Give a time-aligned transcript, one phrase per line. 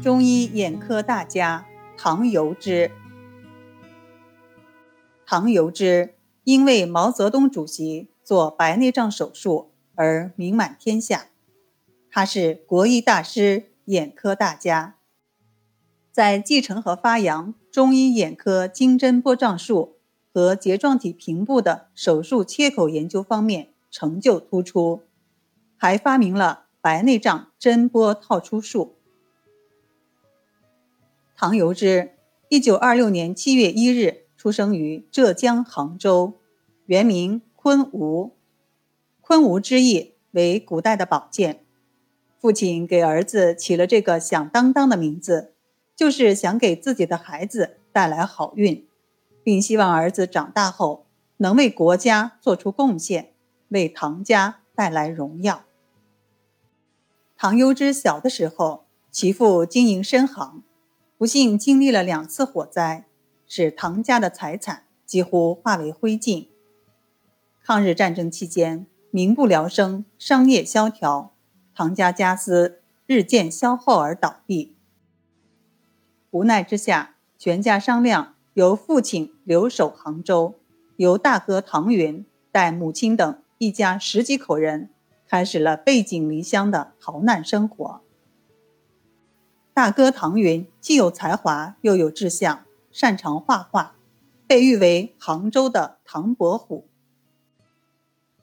[0.00, 1.66] 中医眼科大家
[1.96, 2.92] 唐由之。
[5.26, 6.14] 唐由之
[6.44, 11.26] 因为毛泽东主席做白内障手术而名满天下，
[12.10, 14.94] 他是国医大师、眼科大家，
[16.12, 19.96] 在继承和发扬中医眼科经针波状术
[20.32, 25.02] 和睫状体平部的手术切口研究方面成就突出，
[25.76, 28.94] 还发明了白内障针波套出术。
[31.40, 32.16] 唐由之，
[32.48, 36.40] 一九二六年七月一日出生于浙江杭州，
[36.86, 38.34] 原名昆吾。
[39.20, 41.64] 昆吾之意为古代的宝剑。
[42.40, 45.54] 父亲给儿子起了这个响当当的名字，
[45.94, 48.88] 就是想给自己的孩子带来好运，
[49.44, 53.34] 并希望儿子长大后能为国家做出贡献，
[53.68, 55.62] 为唐家带来荣耀。
[57.36, 60.64] 唐由之小的时候，其父经营深行。
[61.18, 63.04] 不幸经历了两次火灾，
[63.44, 66.46] 使唐家的财产几乎化为灰烬。
[67.60, 71.34] 抗日战争期间，民不聊生，商业萧条，
[71.74, 74.76] 唐家家私日渐消耗而倒闭。
[76.30, 80.54] 无奈之下，全家商量由父亲留守杭州，
[80.98, 84.88] 由大哥唐云带母亲等一家十几口人，
[85.26, 88.02] 开始了背井离乡的逃难生活。
[89.78, 93.94] 大哥唐云既有才华，又有志向，擅长画画，
[94.44, 96.88] 被誉为杭州的唐伯虎。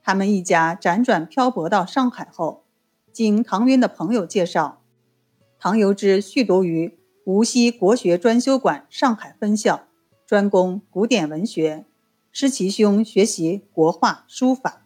[0.00, 2.62] 他们一家辗转漂泊到上海后，
[3.10, 4.80] 经唐云的朋友介绍，
[5.58, 9.88] 唐由之续读于无锡国学专修馆上海分校，
[10.24, 11.84] 专攻古典文学，
[12.30, 14.82] 师其兄学习国画书法。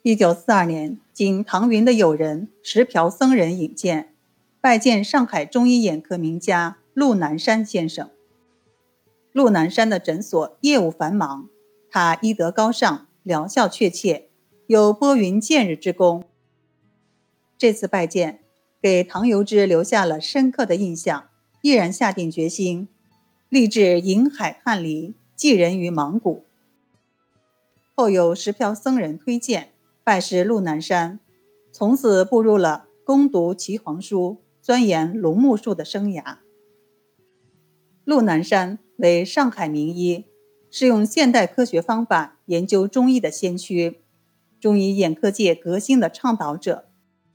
[0.00, 4.11] 一九四二年，经唐云的友人石瓢僧人引荐。
[4.62, 8.08] 拜见上海中医眼科名家陆南山先生。
[9.32, 11.48] 陆南山的诊所业务繁忙，
[11.90, 14.28] 他医德高尚，疗效确切，
[14.68, 16.22] 有拨云见日之功。
[17.58, 18.38] 这次拜见
[18.80, 21.24] 给唐由之留下了深刻的印象，
[21.60, 22.86] 毅然下定决心，
[23.48, 26.44] 立志引海探离，寄人于芒古。
[27.96, 29.72] 后有石瓢僧人推荐，
[30.04, 31.18] 拜师陆南山，
[31.72, 34.38] 从此步入了攻读岐黄书。
[34.62, 36.36] 钻研龙木术的生涯。
[38.04, 40.26] 陆南山为上海名医，
[40.70, 44.02] 是用现代科学方法研究中医的先驱，
[44.60, 46.88] 中医眼科界革新的倡导者，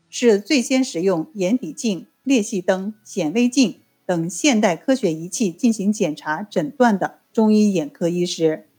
[0.09, 8.69] 是最先使用眼底镜、裂隙灯、显微镜等现代科学仪器进行检查诊断的中医眼科医师。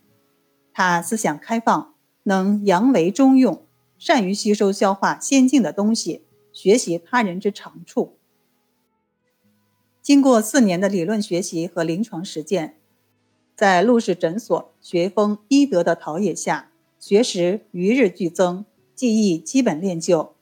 [0.72, 3.66] 他思想开放，能扬为中用，
[3.98, 8.18] 善于吸收消化先进的东西，学习他人之长处。
[10.08, 12.78] 经过四年的理论学习和临床实践，
[13.54, 18.64] 在陆氏诊所学风医德的陶冶下，学识与日俱增，
[18.94, 20.34] 技艺基本练就。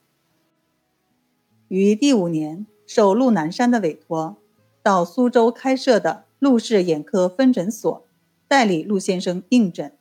[1.67, 4.37] 于第五年，受陆南山的委托，
[4.81, 8.05] 到苏州开设的陆氏眼科分诊所，
[8.47, 9.91] 代理陆先生应诊。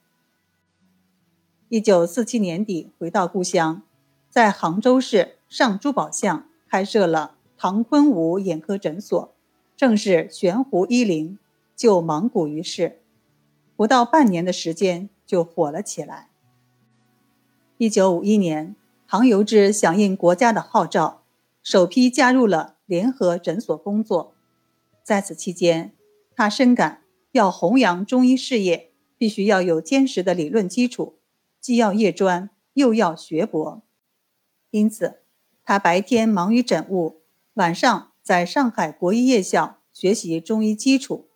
[1.69, 3.83] 一九四七年底回到故乡，
[4.31, 9.33] 在杭州市上珠宝巷开设了唐坤吾眼科诊所。
[9.77, 11.39] 正是悬壶一灵，
[11.77, 13.03] 就蒙古于世，
[13.77, 16.31] 不到半年的时间就火了起来。
[17.77, 18.75] 一九五一年，
[19.07, 21.23] 唐由之响应国家的号召，
[21.63, 24.33] 首批加入了联合诊所工作。
[25.03, 25.93] 在此期间，
[26.35, 31.19] 他深感要弘扬中医事业，必须要有坚实的理论基础，
[31.61, 33.83] 既要业专，又要学博。
[34.71, 35.21] 因此，
[35.63, 37.21] 他白天忙于诊务，
[37.55, 38.13] 晚上。
[38.27, 41.27] 在上海国医夜校学习中医基础，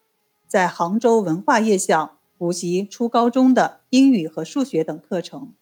[0.49, 5.53] 在杭州文化夜校补习初高中的英语和数学等课程，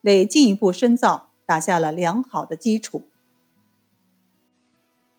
[0.00, 3.02] 为进一步深造打下了良好的基础。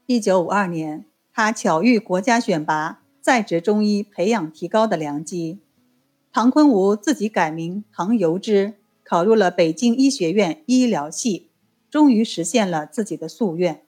[0.06, 5.62] 一九五二年，他巧遇国家选拔在职中医培养提高的良机，
[6.34, 11.48] 唐坤吾自己改名唐由之，考入了北京医学院医疗系，
[11.90, 13.87] 终于实现了自己的夙愿。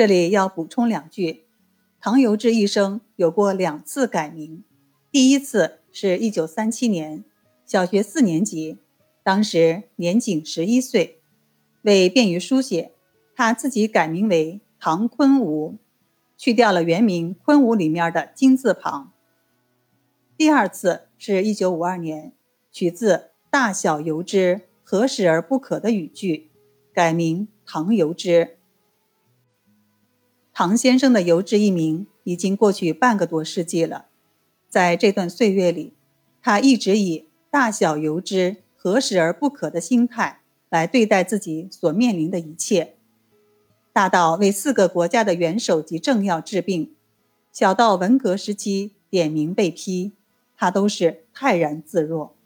[0.00, 1.44] 这里要补充两句：
[2.00, 4.64] 唐由之一生有过两次改名，
[5.12, 7.22] 第一次是一九三七年，
[7.66, 8.78] 小学四年级，
[9.22, 11.20] 当时年仅十一岁，
[11.82, 12.92] 为便于书写，
[13.36, 15.76] 他自己改名为唐坤吾，
[16.34, 19.12] 去掉了原名坤吾里面的金字旁。
[20.34, 22.32] 第二次是一九五二年，
[22.72, 26.50] 取自“大小由之，何时而不可”的语句，
[26.94, 28.56] 改名唐由之。
[30.60, 34.08] 唐先生的游之一名已经过去半个多世纪了，
[34.68, 35.94] 在这段岁月里，
[36.42, 42.96] 他一直以大小游之、何时而不可的心态来对待自己所面临的一切，
[43.94, 46.92] 大到为四个国家的元首及政要治病，
[47.50, 50.12] 小到文革时期点名被批，
[50.58, 52.36] 他都是泰然自若。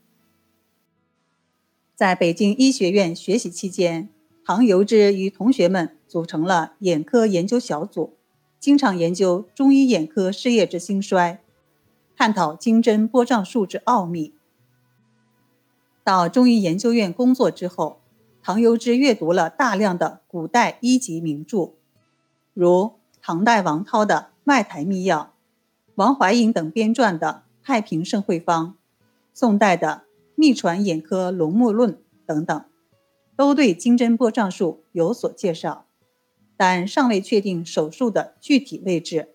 [1.97, 4.09] 在北京医学院学习期间，
[4.45, 8.15] 唐由之与同学们组成了眼科研究小组，
[8.61, 11.41] 经常研究中医眼科事业之兴衰，
[12.17, 14.35] 探讨经针波障术之奥秘。
[16.03, 18.01] 到中医研究院工作之后，
[18.43, 21.73] 唐由之阅读了大量的古代医籍名著，
[22.53, 22.93] 如
[23.23, 25.21] 唐代王涛的《外台秘要》，
[25.95, 28.69] 王怀隐等编撰的《太平盛会方》，
[29.33, 30.03] 宋代的。
[30.37, 32.65] 秘传眼科龙目论等等，
[33.37, 35.87] 都对金针波障术有所介绍，
[36.57, 39.31] 但尚未确定手术的具体位置。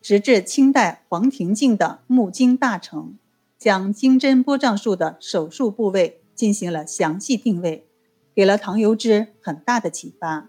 [0.00, 3.02] 直至清代黄庭敬的《目经大成》，
[3.58, 7.86] 将金针波障术的手术部位进行了详细定位，
[8.34, 10.48] 给了唐由之很大的启发。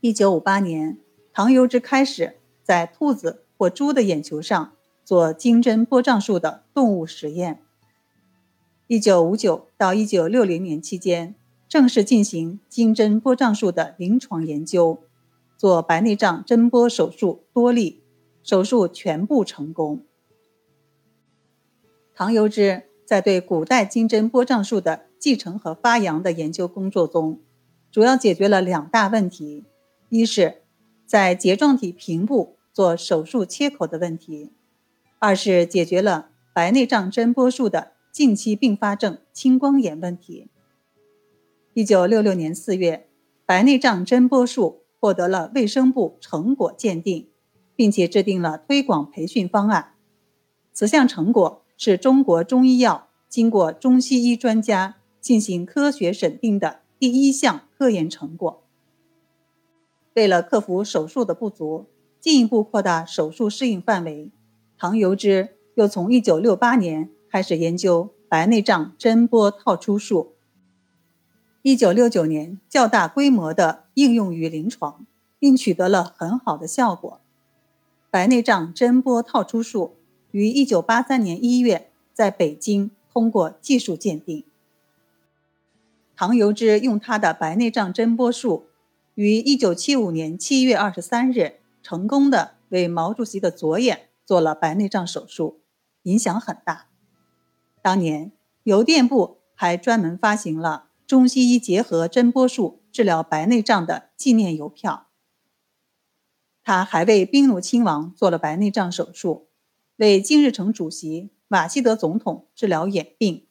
[0.00, 0.98] 一九五八年，
[1.32, 4.72] 唐由之开始在兔子或猪的眼球上。
[5.02, 7.62] 做金针波障术的动物实验。
[8.90, 11.36] 一九五九到一九六零年期间，
[11.68, 14.98] 正式进行金针波障术的临床研究，
[15.56, 18.02] 做白内障针波手术多例，
[18.42, 20.02] 手术全部成功。
[22.16, 27.38] 唐由之在对古代金针波障术的继承和发扬的研究工作中，
[27.92, 29.66] 主要解决了两大问题：
[30.08, 30.62] 一是，
[31.06, 34.50] 在睫状体平部做手术切口的问题。
[35.20, 40.48] 二是解决了白内障针波术的近期并发症青光眼问题。
[41.74, 43.08] 一九六六年四月，
[43.46, 47.28] 白内障针波术获得了卫生部成果鉴定，
[47.76, 49.94] 并且制定了推广培训方案。
[50.72, 58.64] 此项成果是中国中医药经过中西医专家进行科学审定的第一项科研成果。
[60.14, 61.86] 为了克服手术的不足，
[62.18, 64.32] 进一步扩大手术适应范围。
[64.76, 70.34] 唐由之又从1968年开始研究白内障针波套出术
[71.62, 75.06] ，1969年较大规模的应用于临床，
[75.38, 77.20] 并取得了很好的效果。
[78.10, 79.96] 白内障针波套出术
[80.32, 84.44] 于1983年1月在北京通过技术鉴定。
[86.16, 88.66] 唐由之用他的白内障针波术，
[89.14, 94.08] 于1975年7月23日成功的为毛主席的左眼。
[94.26, 95.58] 做了白内障手术，
[96.04, 96.86] 影响很大。
[97.82, 98.32] 当年
[98.64, 105.08] 邮电部还专门发行了中西医结合针波术治疗白内障的纪念邮票。
[106.62, 109.48] 他还为兵奴亲王做了白内障手术，
[109.96, 113.46] 为金日成主席、瓦西德总统治疗眼病，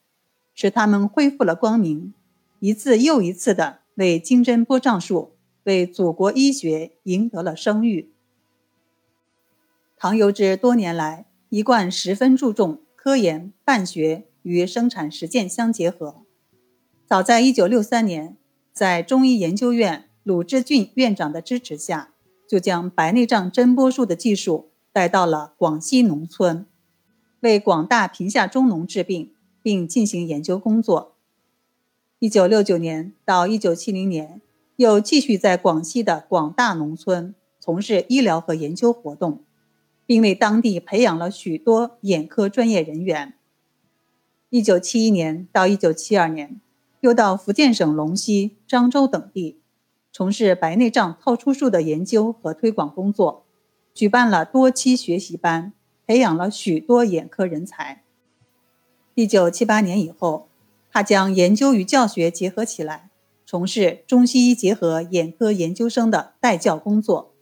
[0.54, 2.14] 使他们恢复了光明，
[2.60, 8.14] 一次又一次的为金针波障术、为祖国医学赢得了声誉。
[9.98, 16.18] 唐由之多年来一贯十分注重科研办学与生产实践相结合。
[17.06, 18.36] 早在1963年，
[18.74, 22.12] 在中医研究院鲁志俊院长的支持下，
[22.46, 26.66] 就将白内障针波术的技术带到了广西农村，
[27.40, 31.16] 为广大贫下中农治病，并进行研究工作。
[32.20, 34.42] 1969年到1970年，
[34.76, 39.46] 又继续在广西的广大农村从事医疗和研究活动。
[40.10, 43.36] 并为当地培养了许多眼科专业人员。
[44.50, 46.60] 一九七一年到一九七二年，
[47.02, 49.62] 又到福建省龙溪、漳州等地，
[50.12, 53.46] 从事白内障套出术的研究和推广工作，
[53.94, 55.74] 举办了多期学习班，
[56.08, 58.02] 培养了许多眼科人才。
[59.14, 60.50] 一九七八年以后，
[60.92, 63.12] 他将研究与教学结合起来，
[63.46, 67.36] 从事中西医结合眼科研究生的带教工作。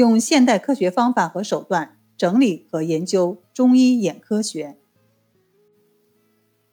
[0.00, 4.78] 用现代科学方法和手段整理和研究中医眼科学。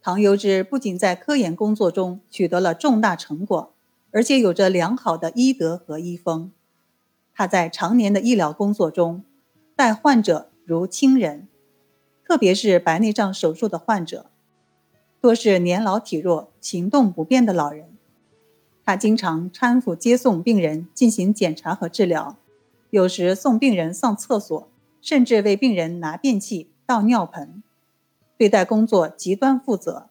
[0.02, 3.76] 唐由之不仅在科研工作中取得了重大成果，
[4.12, 6.54] 而且有着良好的医德和医风。
[7.34, 9.26] 他在常年的医疗工作中，
[9.76, 11.50] 待患者如亲人，
[12.24, 14.32] 特别是白内障手术的患者，
[15.20, 17.90] 多是年老体弱、行动不便的老人。
[18.86, 22.38] 他经常搀扶接送病人进行检查和治疗。
[22.98, 24.72] 有时送病人上厕所，
[25.04, 27.62] 甚至为病人拿便器、倒尿盆，
[28.40, 30.10] 对待工作极端负责。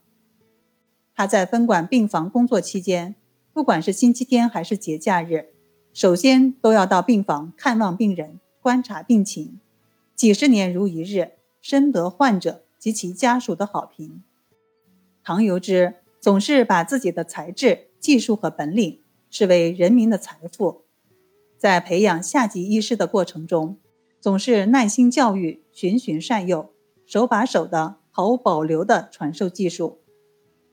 [1.13, 3.17] 他在分管病房工作期间，
[3.53, 5.47] 不管是星期天还是节假日，
[5.93, 9.59] 首先都要到病房看望病人，观察病情，
[10.15, 14.23] 几十年如一日，深得患者及其家属的好评。
[15.25, 20.83] 唐由之总是把自己的才智、技术和本领视为人民的财富，
[21.67, 23.77] 在培养下级医师的过程中，
[24.21, 26.71] 总是耐心教育、循循善诱，
[27.05, 29.99] 手把手的、毫无保留的传授技术。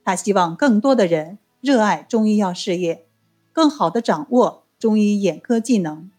[0.04, 3.08] 他希望更多的人热爱中医药事业，
[3.52, 6.12] 更好的掌握中医眼科技能，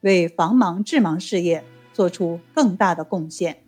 [0.00, 3.62] 为防盲治盲事业做出更大的贡献。